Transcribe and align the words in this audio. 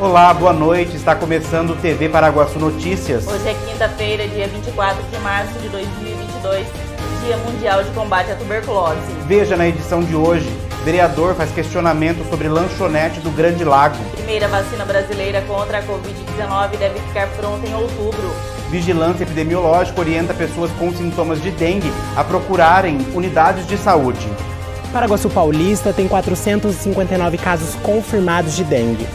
Olá, 0.00 0.32
boa 0.32 0.54
noite. 0.54 0.96
Está 0.96 1.14
começando 1.14 1.72
o 1.72 1.76
TV 1.76 2.08
Paraguaçu 2.08 2.58
Notícias. 2.58 3.28
Hoje 3.28 3.46
é 3.46 3.52
quinta-feira, 3.52 4.26
dia 4.28 4.48
24 4.48 5.02
de 5.02 5.18
março 5.18 5.52
de 5.58 5.68
2022, 5.68 6.66
Dia 7.22 7.36
Mundial 7.36 7.84
de 7.84 7.90
Combate 7.90 8.32
à 8.32 8.34
Tuberculose. 8.34 8.98
Veja 9.26 9.58
na 9.58 9.68
edição 9.68 10.02
de 10.02 10.16
hoje. 10.16 10.48
Vereador 10.86 11.34
faz 11.34 11.50
questionamento 11.50 12.26
sobre 12.30 12.48
lanchonete 12.48 13.20
do 13.20 13.30
Grande 13.30 13.62
Lago. 13.62 14.02
Primeira 14.16 14.48
vacina 14.48 14.86
brasileira 14.86 15.42
contra 15.42 15.80
a 15.80 15.82
Covid-19 15.82 16.78
deve 16.78 16.98
ficar 17.00 17.28
pronta 17.36 17.66
em 17.66 17.74
outubro. 17.74 18.34
Vigilância 18.70 19.24
epidemiológica 19.24 20.00
orienta 20.00 20.32
pessoas 20.32 20.70
com 20.78 20.90
sintomas 20.94 21.42
de 21.42 21.50
dengue 21.50 21.92
a 22.16 22.24
procurarem 22.24 23.06
unidades 23.12 23.66
de 23.66 23.76
saúde. 23.76 24.26
Paraguaçu 24.94 25.28
Paulista 25.28 25.92
tem 25.92 26.08
459 26.08 27.36
casos 27.36 27.74
confirmados 27.82 28.56
de 28.56 28.64
dengue. 28.64 29.06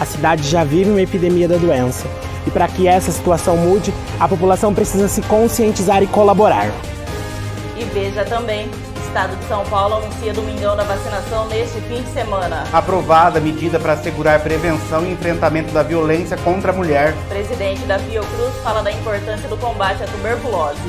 A 0.00 0.04
cidade 0.04 0.48
já 0.48 0.64
vive 0.64 0.90
uma 0.90 1.02
epidemia 1.02 1.48
da 1.48 1.56
doença. 1.56 2.06
E 2.46 2.50
para 2.50 2.66
que 2.68 2.88
essa 2.88 3.12
situação 3.12 3.56
mude, 3.56 3.92
a 4.18 4.26
população 4.26 4.74
precisa 4.74 5.08
se 5.08 5.22
conscientizar 5.22 6.02
e 6.02 6.06
colaborar. 6.06 6.70
E 7.76 7.84
veja 7.84 8.24
também, 8.24 8.66
o 8.68 9.06
Estado 9.06 9.36
de 9.36 9.44
São 9.46 9.64
Paulo 9.66 9.96
anuncia 9.96 10.32
domingão 10.32 10.76
da 10.76 10.84
vacinação 10.84 11.46
neste 11.48 11.80
fim 11.82 12.02
de 12.02 12.10
semana. 12.12 12.64
Aprovada 12.72 13.40
medida 13.40 13.78
para 13.78 13.92
assegurar 13.92 14.40
prevenção 14.40 15.04
e 15.04 15.12
enfrentamento 15.12 15.72
da 15.72 15.82
violência 15.82 16.36
contra 16.38 16.72
a 16.72 16.74
mulher. 16.74 17.14
O 17.26 17.28
presidente 17.28 17.82
da 17.82 17.98
Fiocruz 17.98 18.54
fala 18.62 18.82
da 18.82 18.90
importância 18.90 19.48
do 19.48 19.56
combate 19.56 20.02
à 20.02 20.06
tuberculose. 20.06 20.80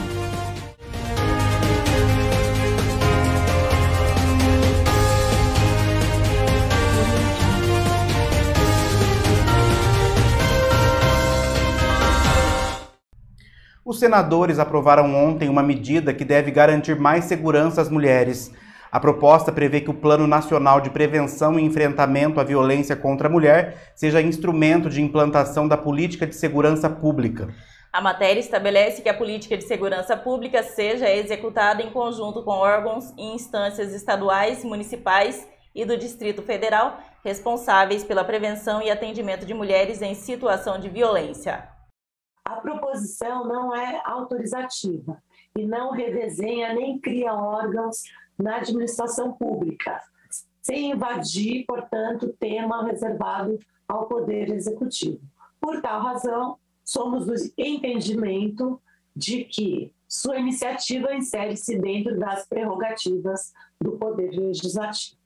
Os 13.94 14.00
senadores 14.00 14.58
aprovaram 14.58 15.14
ontem 15.16 15.48
uma 15.48 15.62
medida 15.62 16.16
que 16.16 16.26
deve 16.26 16.50
garantir 16.50 17.00
mais 17.00 17.26
segurança 17.26 17.80
às 17.80 17.90
mulheres. 17.90 18.52
A 18.92 19.00
proposta 19.00 19.52
prevê 19.52 19.82
que 19.82 19.92
o 19.92 19.94
Plano 19.94 20.26
Nacional 20.26 20.82
de 20.82 20.90
Prevenção 20.90 21.60
e 21.60 21.64
Enfrentamento 21.64 22.40
à 22.40 22.44
Violência 22.44 22.96
contra 22.96 23.28
a 23.28 23.32
Mulher 23.32 23.92
seja 23.94 24.20
instrumento 24.20 24.90
de 24.90 25.00
implantação 25.00 25.68
da 25.68 25.78
política 25.78 26.26
de 26.26 26.34
segurança 26.36 26.90
pública. 26.90 27.54
A 27.94 28.02
matéria 28.02 28.40
estabelece 28.40 29.04
que 29.04 29.10
a 29.10 29.14
política 29.14 29.56
de 29.56 29.64
segurança 29.64 30.18
pública 30.18 30.64
seja 30.64 31.08
executada 31.08 31.84
em 31.84 31.92
conjunto 31.92 32.42
com 32.42 32.50
órgãos 32.50 33.14
e 33.16 33.36
instâncias 33.36 33.94
estaduais, 33.94 34.66
municipais 34.66 35.48
e 35.76 35.86
do 35.86 35.96
Distrito 35.96 36.42
Federal 36.42 36.98
responsáveis 37.24 38.04
pela 38.04 38.24
prevenção 38.24 38.82
e 38.82 38.90
atendimento 38.90 39.46
de 39.46 39.54
mulheres 39.54 40.02
em 40.02 40.16
situação 40.16 40.80
de 40.80 40.90
violência. 40.90 41.73
A 42.46 42.56
proposição 42.58 43.46
não 43.46 43.76
é 43.76 44.02
autorizativa 44.04 45.22
e 45.58 45.66
não 45.66 45.92
redesenha 45.92 46.74
nem 46.74 47.00
cria 47.00 47.34
órgãos 47.34 48.04
na 48.38 48.58
administração 48.58 49.34
pública, 49.34 50.02
sem 50.62 50.92
invadir, 50.92 51.66
portanto, 51.66 52.36
tema 52.40 52.84
reservado 52.86 53.60
ao 53.88 54.08
Poder 54.08 54.50
Executivo. 54.50 55.22
Por 55.62 55.82
tal 55.82 56.02
razão, 56.02 56.58
somos 56.84 57.26
do 57.26 57.34
entendimento 57.58 58.82
de 59.16 59.46
que 59.46 59.94
sua 60.08 60.38
iniciativa 60.38 61.14
insere-se 61.14 61.80
dentro 61.80 62.20
das 62.20 62.46
prerrogativas 62.48 63.54
do 63.80 63.94
Poder 63.94 64.32
Legislativo. 64.32 65.18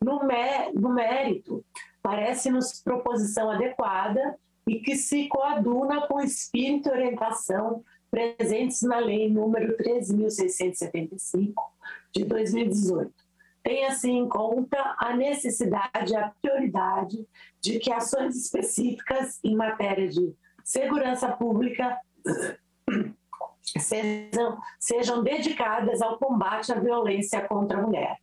No 0.00 0.90
mérito, 0.92 1.64
parece-nos 2.02 2.82
proposição 2.82 3.50
adequada 3.50 4.38
e 4.68 4.80
que 4.80 4.96
se 4.96 5.28
coaduna 5.28 6.06
com 6.06 6.16
o 6.16 6.20
espírito 6.20 6.88
e 6.88 6.92
orientação 6.92 7.82
presentes 8.10 8.82
na 8.82 8.98
Lei 8.98 9.30
número 9.30 9.76
13.675 9.76 11.54
de 12.14 12.24
2018. 12.24 13.12
Tenha-se 13.62 14.10
em 14.10 14.28
conta 14.28 14.94
a 14.98 15.16
necessidade 15.16 16.12
e 16.12 16.16
a 16.16 16.32
prioridade 16.40 17.26
de 17.60 17.78
que 17.78 17.92
ações 17.92 18.36
específicas 18.36 19.38
em 19.42 19.56
matéria 19.56 20.08
de 20.08 20.34
segurança 20.64 21.28
pública 21.32 21.98
sejam, 23.78 24.58
sejam 24.78 25.22
dedicadas 25.22 26.00
ao 26.00 26.18
combate 26.18 26.72
à 26.72 26.78
violência 26.78 27.46
contra 27.46 27.78
a 27.78 27.82
mulher. 27.82 28.18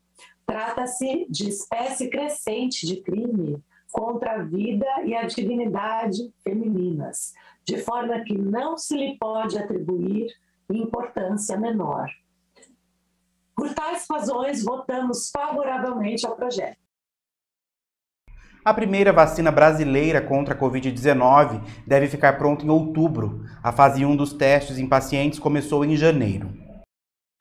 Trata-se 0.45 1.25
de 1.29 1.49
espécie 1.49 2.09
crescente 2.09 2.85
de 2.85 3.01
crime 3.01 3.63
contra 3.95 4.33
a 4.33 4.43
vida 4.43 4.85
e 5.05 5.15
a 5.15 5.23
dignidade 5.23 6.29
femininas, 6.43 7.33
de 7.63 7.77
forma 7.77 8.19
que 8.25 8.37
não 8.37 8.77
se 8.77 8.93
lhe 8.97 9.17
pode 9.17 9.57
atribuir 9.57 10.27
importância 10.69 11.57
menor. 11.57 12.09
Por 13.55 13.73
tais 13.73 14.05
razões, 14.11 14.65
votamos 14.65 15.29
favoravelmente 15.29 16.25
ao 16.25 16.35
projeto. 16.35 16.77
A 18.65 18.73
primeira 18.73 19.13
vacina 19.13 19.49
brasileira 19.49 20.21
contra 20.21 20.53
a 20.53 20.59
Covid-19 20.59 21.61
deve 21.87 22.09
ficar 22.09 22.37
pronta 22.37 22.65
em 22.65 22.69
outubro. 22.69 23.45
A 23.63 23.71
fase 23.71 24.03
1 24.03 24.13
dos 24.13 24.33
testes 24.33 24.77
em 24.77 24.89
pacientes 24.89 25.39
começou 25.39 25.85
em 25.85 25.95
janeiro. 25.95 26.64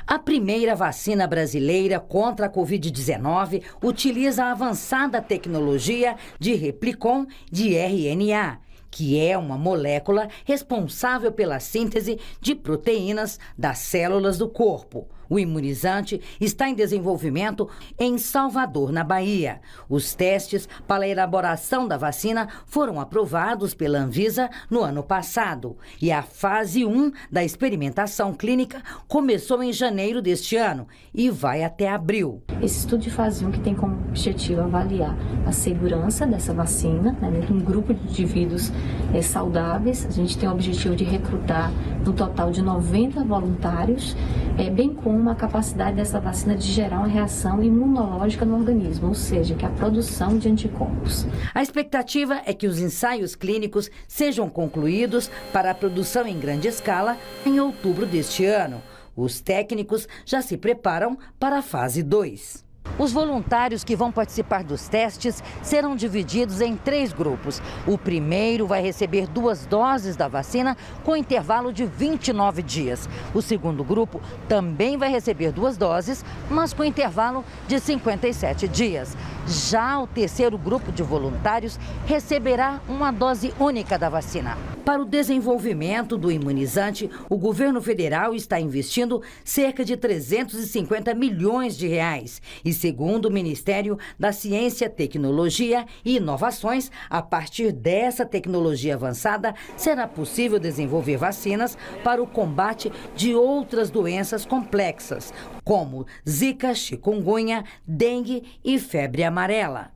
A 0.06 0.18
primeira 0.18 0.76
vacina 0.76 1.26
brasileira 1.26 1.98
contra 1.98 2.44
a 2.44 2.50
Covid-19 2.50 3.62
utiliza 3.82 4.44
a 4.44 4.50
avançada 4.50 5.22
tecnologia 5.22 6.16
de 6.38 6.54
replicon 6.54 7.26
de 7.50 7.74
RNA, 7.74 8.60
que 8.90 9.18
é 9.18 9.36
uma 9.38 9.56
molécula 9.56 10.28
responsável 10.44 11.32
pela 11.32 11.58
síntese 11.58 12.20
de 12.38 12.54
proteínas 12.54 13.40
das 13.56 13.78
células 13.78 14.36
do 14.36 14.46
corpo. 14.46 15.08
O 15.28 15.38
imunizante 15.38 16.20
está 16.40 16.68
em 16.68 16.74
desenvolvimento 16.74 17.68
em 17.98 18.18
Salvador, 18.18 18.92
na 18.92 19.04
Bahia. 19.04 19.60
Os 19.88 20.14
testes 20.14 20.68
para 20.86 21.04
a 21.04 21.08
elaboração 21.08 21.86
da 21.86 21.96
vacina 21.96 22.48
foram 22.66 23.00
aprovados 23.00 23.74
pela 23.74 23.98
Anvisa 23.98 24.50
no 24.70 24.82
ano 24.82 25.02
passado 25.02 25.76
e 26.00 26.10
a 26.10 26.22
fase 26.22 26.84
1 26.84 27.12
da 27.30 27.44
experimentação 27.44 28.32
clínica 28.32 28.82
começou 29.08 29.62
em 29.62 29.72
janeiro 29.72 30.20
deste 30.20 30.56
ano 30.56 30.86
e 31.14 31.30
vai 31.30 31.64
até 31.64 31.88
abril. 31.88 32.42
Esse 32.62 32.80
estudo 32.80 33.02
de 33.02 33.10
fase 33.10 33.44
1 33.44 33.50
que 33.50 33.60
tem 33.60 33.74
como 33.74 33.94
objetivo 34.08 34.62
avaliar 34.62 35.16
a 35.46 35.52
segurança 35.52 36.26
dessa 36.26 36.52
vacina 36.52 37.12
né, 37.20 37.46
um 37.50 37.60
grupo 37.60 37.92
de 37.94 38.02
indivíduos 38.08 38.72
é, 39.12 39.22
saudáveis. 39.22 40.06
A 40.06 40.10
gente 40.10 40.36
tem 40.38 40.48
o 40.48 40.52
objetivo 40.52 40.94
de 40.96 41.04
recrutar 41.04 41.72
no 42.04 42.12
total 42.12 42.50
de 42.50 42.62
90 42.62 43.24
voluntários, 43.24 44.16
é, 44.58 44.70
bem 44.70 44.92
como 44.92 45.13
uma 45.14 45.34
capacidade 45.34 45.96
dessa 45.96 46.20
vacina 46.20 46.56
de 46.56 46.70
gerar 46.70 46.98
uma 46.98 47.06
reação 47.06 47.62
imunológica 47.62 48.44
no 48.44 48.56
organismo, 48.56 49.08
ou 49.08 49.14
seja, 49.14 49.54
que 49.54 49.64
é 49.64 49.68
a 49.68 49.72
produção 49.72 50.38
de 50.38 50.48
anticorpos. 50.48 51.26
A 51.54 51.62
expectativa 51.62 52.42
é 52.44 52.52
que 52.52 52.66
os 52.66 52.78
ensaios 52.78 53.34
clínicos 53.34 53.90
sejam 54.08 54.48
concluídos 54.48 55.30
para 55.52 55.70
a 55.70 55.74
produção 55.74 56.26
em 56.26 56.38
grande 56.38 56.68
escala 56.68 57.16
em 57.46 57.60
outubro 57.60 58.06
deste 58.06 58.44
ano. 58.44 58.82
Os 59.16 59.40
técnicos 59.40 60.08
já 60.24 60.42
se 60.42 60.56
preparam 60.56 61.16
para 61.38 61.58
a 61.58 61.62
fase 61.62 62.02
2. 62.02 62.64
Os 62.96 63.12
voluntários 63.12 63.82
que 63.82 63.96
vão 63.96 64.12
participar 64.12 64.62
dos 64.62 64.86
testes 64.86 65.42
serão 65.62 65.96
divididos 65.96 66.60
em 66.60 66.76
três 66.76 67.12
grupos. 67.12 67.60
O 67.86 67.98
primeiro 67.98 68.68
vai 68.68 68.80
receber 68.80 69.26
duas 69.26 69.66
doses 69.66 70.14
da 70.14 70.28
vacina 70.28 70.76
com 71.02 71.16
intervalo 71.16 71.72
de 71.72 71.84
29 71.84 72.62
dias. 72.62 73.08
O 73.34 73.42
segundo 73.42 73.82
grupo 73.82 74.20
também 74.48 74.96
vai 74.96 75.10
receber 75.10 75.50
duas 75.50 75.76
doses, 75.76 76.24
mas 76.48 76.72
com 76.72 76.84
intervalo 76.84 77.44
de 77.66 77.80
57 77.80 78.68
dias. 78.68 79.16
Já 79.46 79.98
o 79.98 80.06
terceiro 80.06 80.56
grupo 80.56 80.92
de 80.92 81.02
voluntários 81.02 81.78
receberá 82.06 82.80
uma 82.88 83.10
dose 83.10 83.52
única 83.58 83.98
da 83.98 84.08
vacina. 84.08 84.73
Para 84.84 85.00
o 85.00 85.06
desenvolvimento 85.06 86.18
do 86.18 86.30
imunizante, 86.30 87.10
o 87.30 87.38
governo 87.38 87.80
federal 87.80 88.34
está 88.34 88.60
investindo 88.60 89.22
cerca 89.42 89.82
de 89.82 89.96
350 89.96 91.14
milhões 91.14 91.74
de 91.74 91.88
reais. 91.88 92.42
E 92.62 92.70
segundo 92.70 93.26
o 93.26 93.30
Ministério 93.30 93.98
da 94.18 94.30
Ciência, 94.30 94.90
Tecnologia 94.90 95.86
e 96.04 96.16
Inovações, 96.16 96.90
a 97.08 97.22
partir 97.22 97.72
dessa 97.72 98.26
tecnologia 98.26 98.94
avançada, 98.94 99.54
será 99.74 100.06
possível 100.06 100.58
desenvolver 100.58 101.16
vacinas 101.16 101.78
para 102.02 102.22
o 102.22 102.26
combate 102.26 102.92
de 103.16 103.34
outras 103.34 103.88
doenças 103.88 104.44
complexas, 104.44 105.32
como 105.64 106.06
zika, 106.28 106.74
chikungunya, 106.74 107.64
dengue 107.86 108.42
e 108.62 108.78
febre 108.78 109.24
amarela. 109.24 109.92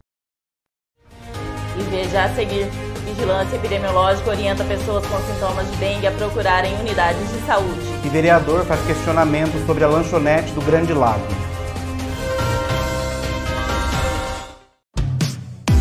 E 1.78 1.82
veja 1.90 2.24
a 2.24 2.34
seguir. 2.34 2.87
Vigilância 3.14 3.56
epidemiológica 3.56 4.30
orienta 4.30 4.64
pessoas 4.64 5.04
com 5.06 5.18
sintomas 5.32 5.70
de 5.70 5.76
dengue 5.76 6.06
a 6.06 6.12
procurarem 6.12 6.74
unidades 6.78 7.26
de 7.32 7.40
saúde. 7.46 7.80
E 8.04 8.08
vereador 8.08 8.64
faz 8.66 8.80
questionamento 8.86 9.64
sobre 9.66 9.82
a 9.84 9.88
lanchonete 9.88 10.52
do 10.52 10.60
Grande 10.60 10.92
Lago. 10.92 11.47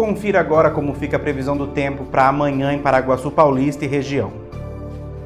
Confira 0.00 0.40
agora 0.40 0.70
como 0.70 0.94
fica 0.94 1.18
a 1.18 1.20
previsão 1.20 1.54
do 1.54 1.66
tempo 1.66 2.06
para 2.06 2.26
amanhã 2.26 2.72
em 2.72 2.78
Paraguaçu 2.78 3.30
Paulista 3.30 3.84
e 3.84 3.88
região. 3.88 4.32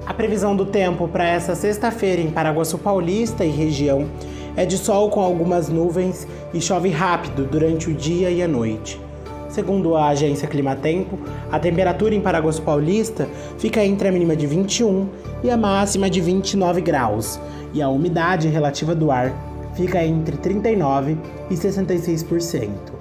A 0.04 0.12
previsão 0.12 0.56
do 0.56 0.66
tempo 0.66 1.06
para 1.06 1.24
essa 1.24 1.54
sexta-feira 1.54 2.20
em 2.20 2.28
Paraguaçu 2.28 2.76
Paulista 2.76 3.44
e 3.44 3.50
região 3.50 4.08
é 4.56 4.66
de 4.66 4.76
sol 4.76 5.10
com 5.10 5.20
algumas 5.20 5.68
nuvens 5.68 6.26
e 6.52 6.60
chove 6.60 6.90
rápido 6.90 7.44
durante 7.44 7.88
o 7.88 7.94
dia 7.94 8.32
e 8.32 8.42
a 8.42 8.48
noite. 8.48 9.00
Segundo 9.48 9.94
a 9.94 10.08
agência 10.08 10.48
Climatempo, 10.48 11.20
a 11.52 11.58
temperatura 11.60 12.12
em 12.12 12.20
Paraguaçu 12.20 12.62
Paulista 12.62 13.28
fica 13.60 13.84
entre 13.84 14.08
a 14.08 14.10
mínima 14.10 14.34
de 14.34 14.48
21 14.48 15.08
e 15.44 15.50
a 15.52 15.56
máxima 15.56 16.10
de 16.10 16.20
29 16.20 16.80
graus, 16.80 17.38
e 17.72 17.80
a 17.80 17.88
umidade 17.88 18.48
relativa 18.48 18.92
do 18.92 19.12
ar 19.12 19.32
fica 19.76 20.04
entre 20.04 20.36
39 20.36 21.16
e 21.48 21.54
66%. 21.54 22.93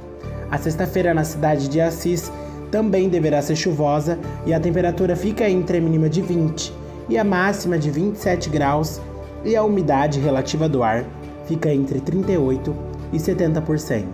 A 0.54 0.58
sexta-feira 0.60 1.16
na 1.16 1.24
cidade 1.24 1.68
de 1.68 1.82
Assis 1.82 2.32
também 2.70 3.10
deverá 3.10 3.42
ser 3.42 3.56
chuvosa 3.56 4.20
e 4.46 4.54
a 4.54 4.60
temperatura 4.60 5.16
fica 5.16 5.50
entre 5.50 5.80
a 5.80 5.82
mínima 5.82 6.08
de 6.08 6.22
20 6.22 6.72
e 7.10 7.18
a 7.18 7.24
máxima 7.24 7.76
de 7.76 7.90
27 7.90 8.52
graus 8.52 9.02
e 9.44 9.56
a 9.56 9.64
umidade 9.64 10.20
relativa 10.20 10.70
do 10.70 10.84
ar 10.84 11.06
fica 11.48 11.74
entre 11.74 12.00
38 12.00 12.76
e 13.12 13.18
70%. 13.18 14.06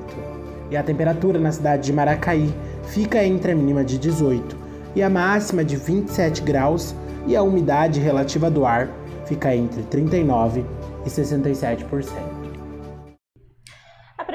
E 0.72 0.78
a 0.78 0.82
temperatura 0.82 1.38
na 1.38 1.52
cidade 1.52 1.88
de 1.88 1.92
Maracaí 1.92 2.56
fica 2.86 3.22
entre 3.22 3.52
a 3.52 3.56
mínima 3.56 3.84
de 3.84 3.98
18 3.98 4.56
e 4.96 5.04
a 5.04 5.10
máxima 5.10 5.62
de 5.62 5.76
27 5.76 6.42
graus 6.42 6.96
e 7.28 7.36
a 7.36 7.44
umidade 7.44 8.00
relativa 8.00 8.50
do 8.50 8.66
ar 8.66 8.88
fica 9.26 9.54
entre 9.54 9.84
39 9.84 10.64
e 11.06 11.10
67%. 11.10 12.29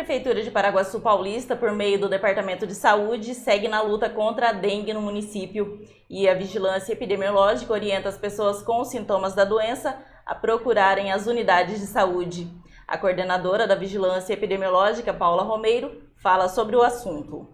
Prefeitura 0.05 0.43
de 0.43 0.51
Paraguaçu 0.51 1.01
Paulista, 1.01 1.57
por 1.57 1.73
meio 1.73 1.99
do 1.99 2.11
Departamento 2.11 2.67
de 2.67 2.75
Saúde, 2.75 3.35
segue 3.35 3.69
na 3.69 3.81
luta 3.81 4.11
contra 4.11 4.51
a 4.51 4.53
dengue 4.53 4.93
no 4.93 5.01
município 5.01 5.81
e 6.11 6.29
a 6.29 6.35
vigilância 6.35 6.93
epidemiológica 6.93 7.73
orienta 7.73 8.11
as 8.11 8.19
pessoas 8.19 8.63
com 8.63 8.85
sintomas 8.85 9.35
da 9.35 9.47
doença 9.47 9.99
a 10.27 10.35
procurarem 10.35 11.11
as 11.11 11.27
unidades 11.27 11.81
de 11.81 11.87
saúde. 11.87 12.47
A 12.87 12.99
coordenadora 12.99 13.67
da 13.67 13.75
Vigilância 13.75 14.35
Epidemiológica, 14.35 15.15
Paula 15.15 15.43
Romeiro, 15.43 16.03
fala 16.17 16.51
sobre 16.51 16.77
o 16.77 16.83
assunto. 16.83 17.49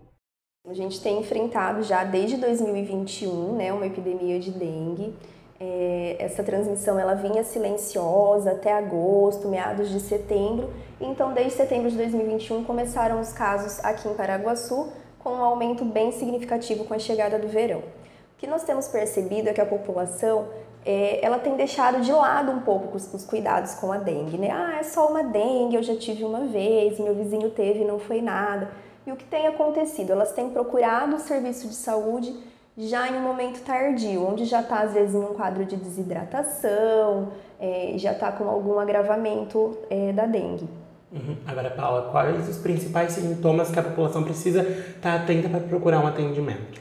A 0.66 0.74
gente 0.74 1.00
tem 1.00 1.20
enfrentado 1.20 1.84
já 1.84 2.02
desde 2.02 2.36
2021 2.36 3.54
né, 3.54 3.72
uma 3.72 3.86
epidemia 3.86 4.40
de 4.40 4.50
dengue. 4.50 5.14
É, 5.62 6.16
essa 6.18 6.42
transmissão 6.42 6.98
ela 6.98 7.12
vinha 7.12 7.44
silenciosa 7.44 8.52
até 8.52 8.72
agosto, 8.72 9.46
meados 9.46 9.90
de 9.90 10.00
setembro. 10.00 10.70
Então, 10.98 11.34
desde 11.34 11.52
setembro 11.52 11.90
de 11.90 11.98
2021 11.98 12.64
começaram 12.64 13.20
os 13.20 13.30
casos 13.30 13.78
aqui 13.84 14.08
em 14.08 14.14
Paraguaçu, 14.14 14.90
com 15.18 15.32
um 15.32 15.44
aumento 15.44 15.84
bem 15.84 16.12
significativo 16.12 16.86
com 16.86 16.94
a 16.94 16.98
chegada 16.98 17.38
do 17.38 17.46
verão. 17.46 17.80
O 17.80 18.38
que 18.38 18.46
nós 18.46 18.62
temos 18.62 18.88
percebido 18.88 19.50
é 19.50 19.52
que 19.52 19.60
a 19.60 19.66
população 19.66 20.48
é, 20.82 21.22
ela 21.22 21.38
tem 21.38 21.54
deixado 21.56 22.00
de 22.00 22.10
lado 22.10 22.50
um 22.52 22.60
pouco 22.60 22.96
os, 22.96 23.12
os, 23.12 23.26
cuidados 23.26 23.74
com 23.74 23.92
a 23.92 23.98
dengue, 23.98 24.38
né? 24.38 24.50
Ah, 24.50 24.78
é 24.80 24.82
só 24.82 25.08
uma 25.08 25.22
dengue, 25.22 25.76
eu 25.76 25.82
já 25.82 25.94
tive 25.94 26.24
uma 26.24 26.46
vez, 26.46 26.98
meu 26.98 27.14
vizinho 27.14 27.50
teve 27.50 27.84
não 27.84 27.98
foi 27.98 28.22
nada. 28.22 28.70
E 29.06 29.12
o 29.12 29.16
que 29.16 29.24
tem 29.24 29.46
acontecido? 29.46 30.10
Elas 30.10 30.32
têm 30.32 30.48
procurado 30.48 31.16
o 31.16 31.18
serviço 31.18 31.68
de 31.68 31.74
saúde 31.74 32.34
já 32.88 33.08
em 33.08 33.16
um 33.16 33.20
momento 33.20 33.62
tardio, 33.62 34.26
onde 34.26 34.46
já 34.46 34.60
está 34.60 34.80
às 34.80 34.94
vezes 34.94 35.14
em 35.14 35.18
um 35.18 35.34
quadro 35.34 35.64
de 35.66 35.76
desidratação, 35.76 37.28
é, 37.60 37.92
já 37.96 38.12
está 38.12 38.32
com 38.32 38.48
algum 38.48 38.78
agravamento 38.78 39.76
é, 39.90 40.12
da 40.12 40.24
dengue. 40.24 40.68
Uhum. 41.12 41.36
Agora, 41.46 41.70
Paula, 41.70 42.10
quais 42.10 42.48
os 42.48 42.56
principais 42.56 43.12
sintomas 43.12 43.70
que 43.70 43.78
a 43.78 43.82
população 43.82 44.22
precisa 44.22 44.62
estar 44.62 45.00
tá 45.00 45.14
atenta 45.16 45.48
para 45.48 45.60
procurar 45.60 46.00
um 46.00 46.06
atendimento? 46.06 46.80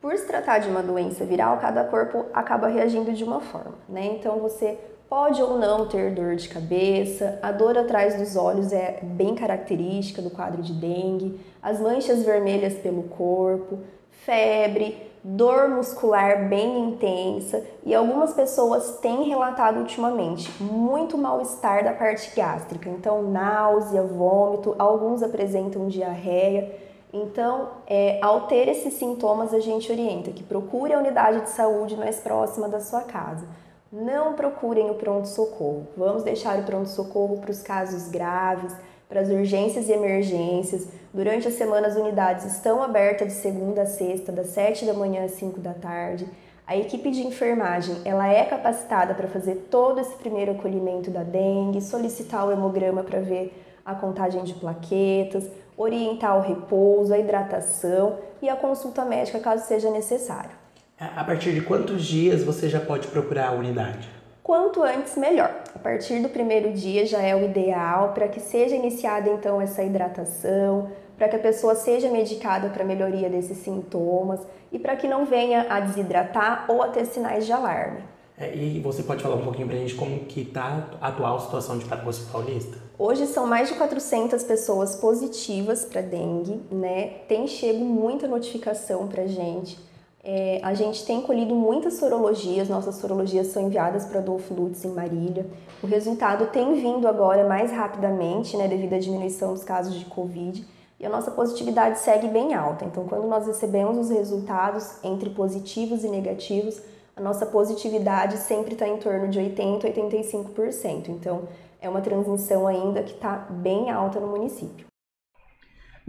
Por 0.00 0.16
se 0.16 0.26
tratar 0.26 0.58
de 0.58 0.68
uma 0.68 0.82
doença 0.82 1.24
viral, 1.24 1.58
cada 1.58 1.84
corpo 1.84 2.26
acaba 2.32 2.68
reagindo 2.68 3.12
de 3.12 3.24
uma 3.24 3.40
forma, 3.40 3.74
né? 3.88 4.06
Então 4.18 4.38
você 4.38 4.78
pode 5.08 5.42
ou 5.42 5.58
não 5.58 5.88
ter 5.88 6.14
dor 6.14 6.36
de 6.36 6.48
cabeça, 6.48 7.38
a 7.42 7.50
dor 7.50 7.76
atrás 7.76 8.14
dos 8.14 8.36
olhos 8.36 8.72
é 8.72 9.00
bem 9.02 9.34
característica 9.34 10.22
do 10.22 10.30
quadro 10.30 10.62
de 10.62 10.72
dengue, 10.72 11.40
as 11.60 11.80
manchas 11.80 12.22
vermelhas 12.22 12.74
pelo 12.74 13.02
corpo, 13.04 13.80
febre, 14.10 15.09
dor 15.22 15.68
muscular 15.68 16.48
bem 16.48 16.88
intensa 16.88 17.62
e 17.84 17.94
algumas 17.94 18.32
pessoas 18.32 18.98
têm 19.00 19.24
relatado 19.24 19.78
ultimamente 19.78 20.50
muito 20.62 21.18
mal-estar 21.18 21.84
da 21.84 21.92
parte 21.92 22.34
gástrica, 22.34 22.88
então 22.88 23.22
náusea, 23.22 24.02
vômito, 24.02 24.74
alguns 24.78 25.22
apresentam 25.22 25.88
diarreia. 25.88 26.74
Então, 27.12 27.70
é, 27.86 28.20
ao 28.22 28.42
ter 28.42 28.68
esses 28.68 28.94
sintomas, 28.94 29.52
a 29.52 29.58
gente 29.58 29.90
orienta 29.90 30.30
que 30.30 30.44
procure 30.44 30.94
a 30.94 30.98
unidade 30.98 31.40
de 31.40 31.50
saúde 31.50 31.96
mais 31.96 32.20
próxima 32.20 32.68
da 32.68 32.80
sua 32.80 33.02
casa. 33.02 33.44
Não 33.92 34.34
procurem 34.34 34.88
o 34.90 34.94
pronto-socorro. 34.94 35.88
Vamos 35.96 36.22
deixar 36.22 36.60
o 36.60 36.62
pronto-socorro 36.62 37.38
para 37.38 37.50
os 37.50 37.60
casos 37.60 38.08
graves, 38.08 38.72
para 39.10 39.20
as 39.20 39.28
urgências 39.28 39.88
e 39.88 39.92
emergências. 39.92 40.86
Durante 41.12 41.48
a 41.48 41.50
semana, 41.50 41.88
as 41.88 41.96
unidades 41.96 42.44
estão 42.44 42.80
abertas 42.80 43.26
de 43.26 43.34
segunda 43.34 43.82
a 43.82 43.86
sexta, 43.86 44.30
das 44.30 44.46
7 44.50 44.86
da 44.86 44.94
manhã 44.94 45.24
às 45.24 45.32
5 45.32 45.58
da 45.58 45.74
tarde. 45.74 46.26
A 46.64 46.76
equipe 46.76 47.10
de 47.10 47.26
enfermagem 47.26 47.96
ela 48.04 48.28
é 48.28 48.44
capacitada 48.44 49.12
para 49.12 49.26
fazer 49.26 49.66
todo 49.68 50.00
esse 50.00 50.14
primeiro 50.14 50.52
acolhimento 50.52 51.10
da 51.10 51.24
dengue, 51.24 51.82
solicitar 51.82 52.46
o 52.46 52.52
hemograma 52.52 53.02
para 53.02 53.20
ver 53.20 53.52
a 53.84 53.92
contagem 53.92 54.44
de 54.44 54.54
plaquetas, 54.54 55.50
orientar 55.76 56.38
o 56.38 56.42
repouso, 56.42 57.12
a 57.12 57.18
hidratação 57.18 58.18
e 58.40 58.48
a 58.48 58.54
consulta 58.54 59.04
médica 59.04 59.40
caso 59.40 59.66
seja 59.66 59.90
necessário. 59.90 60.50
A 60.96 61.24
partir 61.24 61.52
de 61.52 61.62
quantos 61.62 62.04
dias 62.04 62.44
você 62.44 62.68
já 62.68 62.78
pode 62.78 63.08
procurar 63.08 63.48
a 63.48 63.52
unidade? 63.52 64.19
Quanto 64.42 64.82
antes, 64.82 65.16
melhor. 65.16 65.62
A 65.74 65.78
partir 65.78 66.20
do 66.20 66.28
primeiro 66.28 66.72
dia 66.72 67.04
já 67.06 67.20
é 67.20 67.34
o 67.34 67.44
ideal 67.44 68.12
para 68.14 68.28
que 68.28 68.40
seja 68.40 68.74
iniciada 68.74 69.30
então 69.30 69.60
essa 69.60 69.82
hidratação, 69.82 70.90
para 71.16 71.28
que 71.28 71.36
a 71.36 71.40
pessoa 71.40 71.74
seja 71.74 72.10
medicada 72.10 72.70
para 72.70 72.82
melhoria 72.82 73.28
desses 73.28 73.58
sintomas 73.58 74.40
e 74.72 74.78
para 74.78 74.96
que 74.96 75.06
não 75.06 75.26
venha 75.26 75.66
a 75.68 75.78
desidratar 75.80 76.64
ou 76.68 76.82
a 76.82 76.88
ter 76.88 77.04
sinais 77.04 77.44
de 77.44 77.52
alarme. 77.52 78.02
É, 78.38 78.56
e 78.56 78.80
você 78.80 79.02
pode 79.02 79.22
falar 79.22 79.34
um 79.34 79.42
pouquinho 79.42 79.66
para 79.66 79.76
a 79.76 79.80
gente 79.80 79.94
como 79.94 80.20
que 80.20 80.40
está 80.40 80.88
a 80.98 81.08
atual 81.08 81.38
situação 81.40 81.76
de 81.76 81.84
Paraguaçu 81.84 82.26
Paulista? 82.32 82.78
Hoje 82.98 83.26
são 83.26 83.46
mais 83.46 83.68
de 83.68 83.74
400 83.74 84.42
pessoas 84.44 84.96
positivas 84.96 85.84
para 85.84 86.00
dengue, 86.00 86.62
né? 86.70 87.18
Tem 87.28 87.46
chego 87.46 87.84
muita 87.84 88.26
notificação 88.26 89.06
para 89.08 89.24
a 89.24 89.26
gente. 89.26 89.78
É, 90.22 90.60
a 90.62 90.74
gente 90.74 91.04
tem 91.06 91.22
colhido 91.22 91.54
muitas 91.54 91.94
sorologias, 91.94 92.68
nossas 92.68 92.96
sorologias 92.96 93.46
são 93.48 93.62
enviadas 93.62 94.04
para 94.04 94.20
Adolfo 94.20 94.52
Lutz 94.52 94.84
em 94.84 94.90
Marília. 94.90 95.46
O 95.82 95.86
resultado 95.86 96.48
tem 96.48 96.74
vindo 96.74 97.08
agora 97.08 97.48
mais 97.48 97.72
rapidamente, 97.72 98.56
né, 98.56 98.68
devido 98.68 98.92
à 98.92 98.98
diminuição 98.98 99.54
dos 99.54 99.64
casos 99.64 99.94
de 99.94 100.04
Covid, 100.04 100.62
e 100.98 101.06
a 101.06 101.08
nossa 101.08 101.30
positividade 101.30 101.98
segue 101.98 102.28
bem 102.28 102.52
alta. 102.52 102.84
Então, 102.84 103.06
quando 103.06 103.26
nós 103.26 103.46
recebemos 103.46 103.96
os 103.96 104.10
resultados 104.10 105.02
entre 105.02 105.30
positivos 105.30 106.04
e 106.04 106.08
negativos, 106.08 106.82
a 107.16 107.20
nossa 107.22 107.46
positividade 107.46 108.36
sempre 108.36 108.74
está 108.74 108.86
em 108.86 108.98
torno 108.98 109.28
de 109.28 109.40
80% 109.40 109.86
a 109.86 109.88
85%. 109.88 111.08
Então, 111.08 111.44
é 111.80 111.88
uma 111.88 112.02
transmissão 112.02 112.66
ainda 112.66 113.02
que 113.02 113.14
está 113.14 113.46
bem 113.48 113.90
alta 113.90 114.20
no 114.20 114.26
município. 114.26 114.89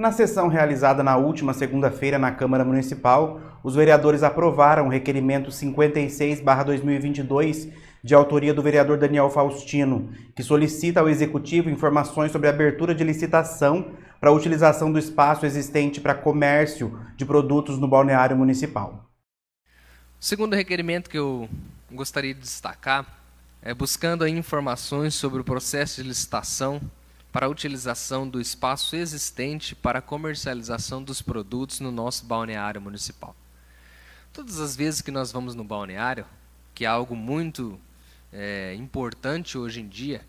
Na 0.02 0.12
sessão 0.12 0.48
realizada 0.48 1.04
na 1.04 1.16
última 1.16 1.54
segunda-feira 1.54 2.18
na 2.18 2.32
Câmara 2.32 2.66
Municipal, 2.66 3.40
os 3.64 3.76
vereadores 3.76 4.24
aprovaram 4.24 4.88
o 4.88 4.90
requerimento 4.90 5.52
56-2022, 5.52 7.72
de 8.04 8.16
autoria 8.16 8.52
do 8.52 8.64
vereador 8.64 8.98
Daniel 8.98 9.30
Faustino, 9.30 10.10
que 10.36 10.42
solicita 10.42 11.02
ao 11.02 11.08
Executivo 11.08 11.70
informações 11.70 12.32
sobre 12.32 12.48
a 12.48 12.50
abertura 12.50 12.96
de 12.96 13.04
licitação 13.04 13.92
para 14.20 14.32
a 14.32 14.34
utilização 14.34 14.92
do 14.92 14.98
espaço 14.98 15.46
existente 15.46 16.02
para 16.02 16.16
comércio 16.16 17.00
de 17.16 17.24
produtos 17.24 17.78
no 17.78 17.88
balneário 17.88 18.36
municipal. 18.36 19.08
O 20.20 20.26
segundo 20.26 20.56
requerimento 20.56 21.12
que 21.12 21.20
eu 21.20 21.48
gostaria 21.92 22.34
de 22.34 22.40
destacar 22.40 23.06
é 23.62 23.72
buscando 23.72 24.28
informações 24.28 25.14
sobre 25.14 25.42
o 25.42 25.44
processo 25.44 26.02
de 26.02 26.08
licitação 26.08 26.82
para 27.32 27.46
a 27.46 27.50
utilização 27.50 28.28
do 28.28 28.42
espaço 28.42 28.96
existente 28.96 29.74
para 29.74 30.00
a 30.00 30.02
comercialização 30.02 31.02
dos 31.02 31.22
produtos 31.22 31.80
no 31.80 31.92
nosso 31.92 32.26
balneário 32.26 32.82
municipal. 32.82 33.36
Todas 34.34 34.60
as 34.60 34.76
vezes 34.76 35.02
que 35.02 35.12
nós 35.12 35.32
vamos 35.32 35.56
no 35.56 35.64
balneário, 35.64 36.26
que 36.74 36.86
é 36.86 36.88
algo 36.88 37.16
muito 37.16 37.80
é, 38.32 38.74
importante 38.76 39.58
hoje 39.58 39.82
em 39.82 39.88
dia, 39.88 40.26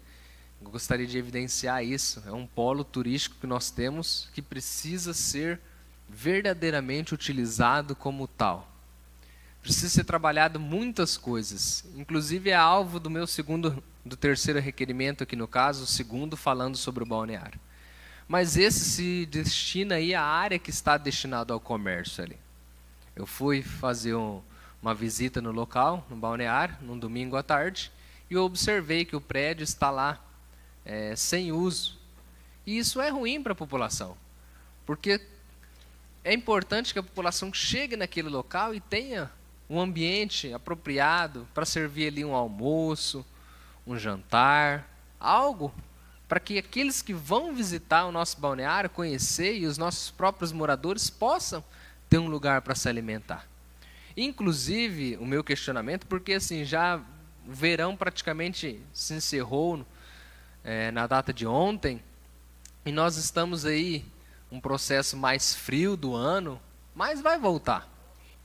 gostaria 0.61 1.06
de 1.06 1.18
evidenciar 1.18 1.85
isso. 1.85 2.23
É 2.26 2.32
um 2.32 2.47
polo 2.47 2.85
turístico 2.85 3.37
que 3.40 3.47
nós 3.47 3.71
temos 3.71 4.28
que 4.32 4.40
precisa 4.40 5.12
ser 5.12 5.61
verdadeiramente 6.09 7.14
utilizado 7.14 7.97
como 7.97 8.28
tal. 8.28 8.71
Precisa 9.62 9.88
ser 9.88 10.04
trabalhado 10.04 10.59
muitas 10.59 11.16
coisas, 11.16 11.85
inclusive 11.95 12.50
é 12.50 12.54
alvo 12.54 12.99
do 12.99 13.09
meu 13.09 13.26
segundo 13.28 13.83
do 14.04 14.16
terceiro 14.16 14.59
requerimento 14.59 15.23
aqui 15.23 15.37
no 15.37 15.47
caso, 15.47 15.85
o 15.85 15.87
segundo 15.87 16.37
falando 16.37 16.76
sobre 16.76 17.04
o 17.04 17.07
balneário. 17.07 17.61
Mas 18.26 18.57
esse 18.57 18.81
se 18.81 19.26
destina 19.26 19.97
aí 19.97 20.14
à 20.14 20.25
área 20.25 20.59
que 20.59 20.71
está 20.71 20.97
destinado 20.97 21.52
ao 21.52 21.61
comércio 21.61 22.25
ali. 22.25 22.37
Eu 23.14 23.25
fui 23.25 23.62
fazer 23.62 24.14
um, 24.14 24.42
uma 24.81 24.95
visita 24.95 25.40
no 25.40 25.52
local, 25.52 26.04
no 26.11 26.16
balneário, 26.16 26.76
num 26.81 26.99
domingo 26.99 27.37
à 27.37 27.42
tarde, 27.42 27.92
e 28.28 28.37
observei 28.37 29.04
que 29.04 29.14
o 29.14 29.21
prédio 29.21 29.62
está 29.62 29.90
lá 29.90 30.21
é, 30.85 31.14
sem 31.14 31.52
uso. 31.52 32.00
E 32.66 32.78
isso 32.78 33.00
é 33.00 33.11
ruim 33.11 33.42
para 33.42 33.52
a 33.52 33.57
população, 33.57 34.16
porque 34.85 35.21
é 36.25 36.33
importante 36.33 36.92
que 36.92 36.99
a 36.99 37.02
população 37.02 37.52
chegue 37.52 37.97
naquele 37.97 38.28
local 38.28 38.75
e 38.75 38.81
tenha 38.81 39.31
um 39.72 39.80
ambiente 39.80 40.52
apropriado 40.52 41.48
para 41.54 41.64
servir 41.64 42.08
ali 42.08 42.22
um 42.22 42.34
almoço, 42.34 43.24
um 43.86 43.98
jantar, 43.98 44.86
algo 45.18 45.72
para 46.28 46.38
que 46.38 46.58
aqueles 46.58 47.00
que 47.00 47.14
vão 47.14 47.54
visitar 47.54 48.04
o 48.04 48.12
nosso 48.12 48.38
balneário, 48.38 48.90
conhecer 48.90 49.56
e 49.56 49.64
os 49.66 49.78
nossos 49.78 50.10
próprios 50.10 50.52
moradores 50.52 51.08
possam 51.08 51.64
ter 52.06 52.18
um 52.18 52.28
lugar 52.28 52.60
para 52.60 52.74
se 52.74 52.86
alimentar. 52.86 53.46
Inclusive, 54.14 55.16
o 55.16 55.24
meu 55.24 55.42
questionamento, 55.42 56.06
porque 56.06 56.34
assim, 56.34 56.66
já 56.66 57.00
o 57.48 57.52
verão 57.52 57.96
praticamente 57.96 58.78
se 58.92 59.14
encerrou 59.14 59.86
é, 60.62 60.90
na 60.90 61.06
data 61.06 61.32
de 61.32 61.46
ontem, 61.46 62.02
e 62.84 62.92
nós 62.92 63.16
estamos 63.16 63.64
aí 63.64 64.04
um 64.50 64.60
processo 64.60 65.16
mais 65.16 65.54
frio 65.54 65.96
do 65.96 66.14
ano, 66.14 66.60
mas 66.94 67.22
vai 67.22 67.38
voltar. 67.38 67.91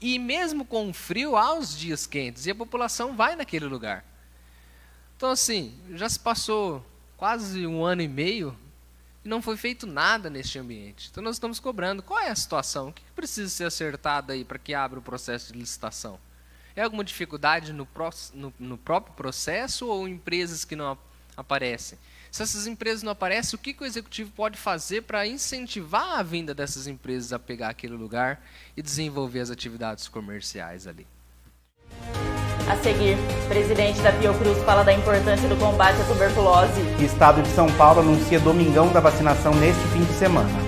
E 0.00 0.18
mesmo 0.18 0.64
com 0.64 0.92
frio, 0.92 1.36
há 1.36 1.54
os 1.54 1.76
dias 1.76 2.06
quentes, 2.06 2.46
e 2.46 2.50
a 2.50 2.54
população 2.54 3.16
vai 3.16 3.34
naquele 3.34 3.66
lugar. 3.66 4.04
Então, 5.16 5.30
assim, 5.30 5.76
já 5.94 6.08
se 6.08 6.20
passou 6.20 6.84
quase 7.16 7.66
um 7.66 7.84
ano 7.84 8.02
e 8.02 8.08
meio 8.08 8.56
e 9.24 9.28
não 9.28 9.42
foi 9.42 9.56
feito 9.56 9.86
nada 9.86 10.30
neste 10.30 10.58
ambiente. 10.58 11.08
Então, 11.10 11.22
nós 11.22 11.34
estamos 11.34 11.58
cobrando. 11.58 12.02
Qual 12.02 12.20
é 12.20 12.30
a 12.30 12.36
situação? 12.36 12.88
O 12.88 12.92
que 12.92 13.02
precisa 13.16 13.48
ser 13.48 13.64
acertado 13.64 14.30
aí 14.30 14.44
para 14.44 14.58
que 14.58 14.72
abra 14.72 15.00
o 15.00 15.02
processo 15.02 15.52
de 15.52 15.58
licitação? 15.58 16.20
É 16.76 16.82
alguma 16.82 17.02
dificuldade 17.02 17.72
no, 17.72 17.88
no, 18.32 18.54
no 18.56 18.78
próprio 18.78 19.12
processo 19.14 19.88
ou 19.88 20.06
empresas 20.06 20.64
que 20.64 20.76
não 20.76 20.96
aparecem? 21.36 21.98
Se 22.30 22.42
essas 22.42 22.66
empresas 22.66 23.02
não 23.02 23.12
aparecem, 23.12 23.56
o 23.56 23.58
que, 23.58 23.72
que 23.72 23.82
o 23.82 23.86
executivo 23.86 24.30
pode 24.34 24.58
fazer 24.58 25.02
para 25.02 25.26
incentivar 25.26 26.18
a 26.18 26.22
vinda 26.22 26.54
dessas 26.54 26.86
empresas 26.86 27.32
a 27.32 27.38
pegar 27.38 27.68
aquele 27.68 27.94
lugar 27.94 28.40
e 28.76 28.82
desenvolver 28.82 29.40
as 29.40 29.50
atividades 29.50 30.08
comerciais 30.08 30.86
ali? 30.86 31.06
A 32.68 32.76
seguir, 32.82 33.16
o 33.44 33.48
presidente 33.48 34.00
da 34.02 34.12
Fiocruz 34.12 34.58
fala 34.64 34.84
da 34.84 34.92
importância 34.92 35.48
do 35.48 35.56
combate 35.56 35.98
à 36.02 36.04
tuberculose. 36.04 36.82
O 37.00 37.02
estado 37.02 37.42
de 37.42 37.48
São 37.48 37.66
Paulo 37.76 38.00
anuncia 38.00 38.38
domingão 38.38 38.92
da 38.92 39.00
vacinação 39.00 39.54
neste 39.54 39.82
fim 39.88 40.04
de 40.04 40.12
semana. 40.12 40.67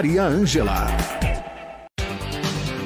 Maria 0.01 0.23
Ângela. 0.23 1.30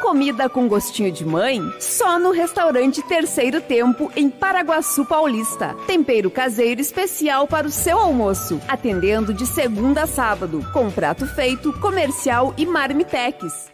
Comida 0.00 0.48
com 0.48 0.68
gostinho 0.68 1.10
de 1.10 1.24
mãe? 1.24 1.60
Só 1.80 2.18
no 2.18 2.30
restaurante 2.30 3.02
Terceiro 3.02 3.60
Tempo, 3.60 4.12
em 4.14 4.30
Paraguaçu 4.30 5.04
Paulista. 5.04 5.74
Tempero 5.86 6.30
caseiro 6.30 6.80
especial 6.80 7.48
para 7.48 7.66
o 7.66 7.70
seu 7.70 7.98
almoço. 7.98 8.60
Atendendo 8.68 9.34
de 9.34 9.44
segunda 9.44 10.04
a 10.04 10.06
sábado, 10.06 10.60
com 10.72 10.88
prato 10.90 11.26
feito, 11.26 11.72
comercial 11.80 12.54
e 12.56 12.64
marmitex. 12.64 13.72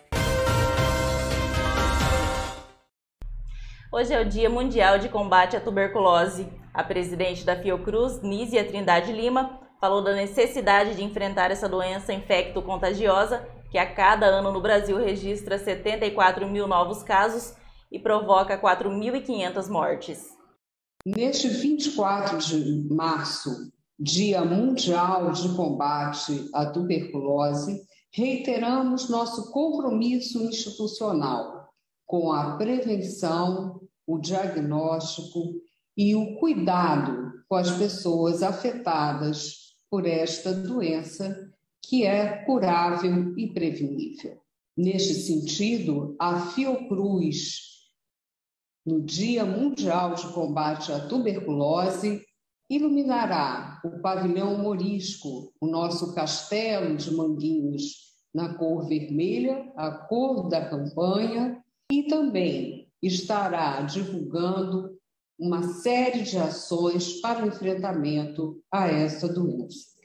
Hoje 3.92 4.14
é 4.14 4.20
o 4.20 4.24
Dia 4.24 4.48
Mundial 4.48 4.98
de 4.98 5.08
Combate 5.08 5.56
à 5.56 5.60
Tuberculose. 5.60 6.48
A 6.72 6.82
presidente 6.84 7.44
da 7.44 7.56
Fiocruz, 7.56 8.22
Nízia 8.22 8.64
Trindade 8.64 9.12
Lima, 9.12 9.60
falou 9.80 10.02
da 10.02 10.14
necessidade 10.14 10.94
de 10.94 11.04
enfrentar 11.04 11.50
essa 11.50 11.68
doença 11.68 12.12
infecto-contagiosa 12.12 13.57
que 13.70 13.78
a 13.78 13.94
cada 13.94 14.26
ano 14.26 14.52
no 14.52 14.60
Brasil 14.60 14.96
registra 14.96 15.58
74 15.58 16.48
mil 16.48 16.66
novos 16.66 17.02
casos 17.02 17.54
e 17.90 17.98
provoca 17.98 18.58
4.500 18.58 19.68
mortes. 19.68 20.26
Neste 21.04 21.48
24 21.48 22.38
de 22.38 22.88
março, 22.90 23.72
Dia 23.98 24.44
Mundial 24.44 25.32
de 25.32 25.54
Combate 25.54 26.48
à 26.54 26.66
Tuberculose, 26.66 27.82
reiteramos 28.12 29.08
nosso 29.08 29.50
compromisso 29.52 30.42
institucional 30.44 31.68
com 32.06 32.32
a 32.32 32.56
prevenção, 32.56 33.80
o 34.06 34.18
diagnóstico 34.18 35.54
e 35.96 36.14
o 36.14 36.38
cuidado 36.38 37.32
com 37.48 37.56
as 37.56 37.70
pessoas 37.72 38.42
afetadas 38.42 39.74
por 39.90 40.06
esta 40.06 40.52
doença 40.52 41.47
que 41.88 42.04
é 42.04 42.44
curável 42.44 43.32
e 43.38 43.46
prevenível. 43.46 44.36
Neste 44.76 45.14
sentido, 45.14 46.14
a 46.18 46.38
Fiocruz, 46.38 47.62
no 48.84 49.00
Dia 49.00 49.46
Mundial 49.46 50.14
de 50.14 50.28
Combate 50.34 50.92
à 50.92 51.08
Tuberculose, 51.08 52.22
iluminará 52.68 53.80
o 53.82 54.02
pavilhão 54.02 54.58
morisco, 54.58 55.50
o 55.58 55.66
nosso 55.66 56.14
castelo 56.14 56.94
de 56.94 57.10
Manguinhos, 57.10 58.12
na 58.34 58.52
cor 58.52 58.86
vermelha, 58.86 59.72
a 59.74 59.90
cor 59.90 60.46
da 60.46 60.68
campanha, 60.68 61.64
e 61.90 62.02
também 62.02 62.86
estará 63.02 63.80
divulgando 63.80 64.94
uma 65.38 65.62
série 65.62 66.22
de 66.22 66.36
ações 66.36 67.18
para 67.22 67.42
o 67.42 67.48
enfrentamento 67.48 68.62
a 68.70 68.88
essa 68.88 69.26
doença. 69.26 69.97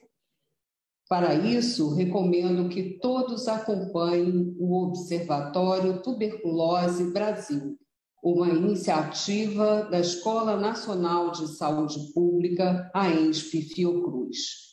Para 1.10 1.36
isso, 1.36 1.94
recomendo 1.94 2.70
que 2.70 2.98
todos 3.00 3.48
acompanhem 3.48 4.56
o 4.58 4.84
Observatório 4.84 6.02
Tuberculose 6.02 7.12
Brasil, 7.12 7.78
uma 8.24 8.50
iniciativa 8.50 9.84
da 9.84 10.00
Escola 10.00 10.56
Nacional 10.56 11.32
de 11.32 11.48
Saúde 11.56 12.14
Pública, 12.14 12.90
a 12.94 13.10
ENSP 13.10 13.62
Fiocruz. 13.64 14.64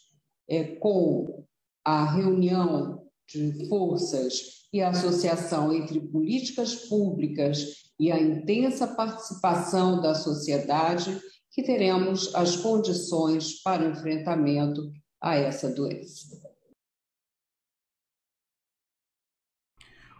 É, 0.48 0.64
com 0.76 1.44
a 1.84 2.04
reunião 2.04 3.02
de 3.28 3.68
forças 3.68 4.66
e 4.72 4.80
associação 4.80 5.72
entre 5.72 6.00
políticas 6.00 6.74
públicas 6.74 7.90
e 7.98 8.10
a 8.10 8.20
intensa 8.20 8.86
participação 8.86 10.00
da 10.00 10.14
sociedade 10.14 11.20
que 11.52 11.62
teremos 11.62 12.34
as 12.34 12.56
condições 12.56 13.60
para 13.62 13.84
o 13.84 13.90
enfrentamento 13.90 14.90
a 15.20 15.36
essa 15.36 15.68
doença. 15.68 16.40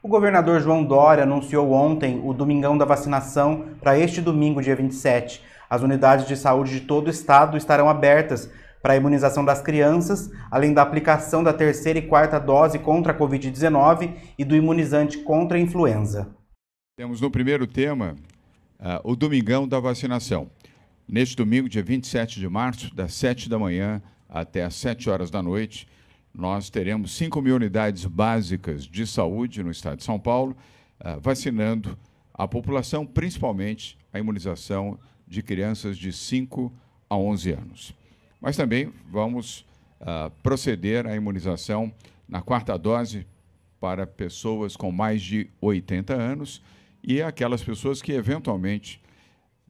O 0.03 0.09
governador 0.09 0.61
João 0.61 0.83
Dória 0.83 1.25
anunciou 1.25 1.73
ontem 1.73 2.21
o 2.25 2.33
Domingão 2.33 2.77
da 2.77 2.85
Vacinação 2.85 3.75
para 3.81 3.99
este 3.99 4.21
domingo, 4.21 4.63
dia 4.63 4.75
27. 4.75 5.43
As 5.69 5.83
unidades 5.83 6.27
de 6.27 6.37
saúde 6.37 6.81
de 6.81 6.87
todo 6.87 7.09
o 7.09 7.11
estado 7.11 7.57
estarão 7.57 7.89
abertas 7.89 8.51
para 8.83 8.95
a 8.95 8.97
imunização 8.97 9.45
das 9.45 9.61
crianças, 9.61 10.31
além 10.51 10.73
da 10.73 10.81
aplicação 10.81 11.45
da 11.45 11.53
terceira 11.53 11.99
e 11.99 12.09
quarta 12.09 12.39
dose 12.39 12.79
contra 12.79 13.13
a 13.13 13.19
Covid-19 13.19 14.15
e 14.39 14.45
do 14.45 14.57
imunizante 14.57 15.19
contra 15.19 15.59
a 15.59 15.61
influenza. 15.61 16.35
Temos 16.97 17.21
no 17.21 17.31
primeiro 17.31 17.67
tema 17.67 18.17
uh, 18.79 19.11
o 19.11 19.15
Domingão 19.15 19.69
da 19.69 19.79
Vacinação. 19.79 20.51
Neste 21.07 21.37
domingo, 21.37 21.69
dia 21.69 21.83
27 21.83 22.41
de 22.41 22.49
março, 22.49 22.95
das 22.95 23.13
7 23.15 23.51
da 23.51 23.59
manhã 23.59 24.03
até 24.31 24.65
às 24.65 24.75
7 24.77 25.11
horas 25.11 25.31
da 25.31 25.43
noite, 25.43 25.89
nós 26.33 26.71
teremos 26.71 27.13
5 27.17 27.43
mil 27.43 27.57
unidades 27.57 28.07
básicas 28.07 28.85
de 28.85 29.07
saúde 29.07 29.63
no 29.63 29.71
estado 29.71 29.99
de 29.99 30.05
São 30.05 30.19
Paulo, 30.19 30.57
uh, 31.01 31.21
vacinando 31.21 31.99
a 32.33 32.47
população, 32.47 33.05
principalmente 33.05 33.99
a 34.13 34.19
imunização 34.19 34.99
de 35.27 35.43
crianças 35.43 35.99
de 35.99 36.13
5 36.13 36.73
a 37.09 37.17
11 37.17 37.53
anos. 37.53 37.95
Mas 38.41 38.57
também 38.57 38.93
vamos 39.11 39.67
uh, 40.01 40.31
proceder 40.43 41.07
à 41.07 41.17
imunização 41.17 41.93
na 42.29 42.41
quarta 42.41 42.79
dose 42.79 43.27
para 43.81 44.07
pessoas 44.07 44.77
com 44.77 44.93
mais 44.93 45.21
de 45.21 45.51
80 45.61 46.15
anos 46.15 46.63
e 47.03 47.21
aquelas 47.21 47.63
pessoas 47.63 48.01
que 48.01 48.13
eventualmente 48.13 49.03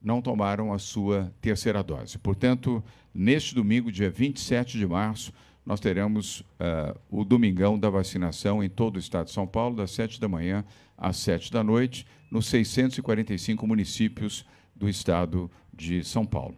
não 0.03 0.23
tomaram 0.23 0.73
a 0.73 0.79
sua 0.79 1.33
terceira 1.41 1.83
dose. 1.83 2.19
Portanto, 2.19 2.83
neste 3.15 3.55
domingo, 3.55 3.93
dia 3.93 4.11
27 4.11 4.79
de 4.79 4.87
março, 4.87 5.33
nós 5.65 5.81
teremos 5.81 6.41
uh, 6.41 6.99
o 7.11 7.25
Domingão 7.25 7.79
da 7.79 7.91
Vacinação 7.91 8.63
em 8.63 8.69
todo 8.69 8.97
o 8.97 8.99
estado 8.99 9.27
de 9.27 9.33
São 9.33 9.47
Paulo, 9.47 9.77
das 9.77 9.91
7 9.91 10.21
da 10.21 10.29
manhã 10.29 10.65
às 10.97 11.17
7 11.19 11.53
da 11.53 11.63
noite, 11.63 12.07
nos 12.31 12.47
645 12.47 13.67
municípios 13.67 14.45
do 14.75 14.89
estado 14.89 15.51
de 15.73 16.03
São 16.03 16.25
Paulo. 16.25 16.57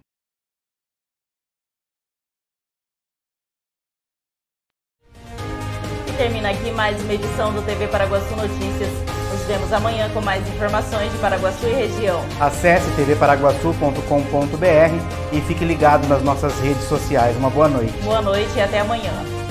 termina 6.23 6.51
aqui 6.51 6.71
mais 6.71 7.03
uma 7.03 7.15
edição 7.15 7.53
do 7.53 7.61
TV 7.63 7.89
Paraguaçu 7.89 8.37
Notícias. 8.37 9.12
Nos 9.33 9.43
vemos 9.45 9.73
amanhã 9.73 10.11
com 10.11 10.21
mais 10.21 10.47
informações 10.47 11.11
de 11.11 11.17
Paraguaçu 11.17 11.67
e 11.67 11.73
região. 11.73 12.23
Acesse 12.39 12.91
tvparaguaçu.com.br 12.91 15.33
e 15.33 15.41
fique 15.41 15.65
ligado 15.65 16.07
nas 16.07 16.23
nossas 16.23 16.53
redes 16.61 16.85
sociais. 16.85 17.35
Uma 17.39 17.49
boa 17.49 17.69
noite. 17.69 17.95
Boa 18.03 18.21
noite 18.21 18.51
e 18.55 18.61
até 18.61 18.81
amanhã. 18.81 19.42